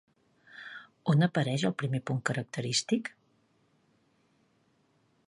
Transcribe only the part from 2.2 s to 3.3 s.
característic?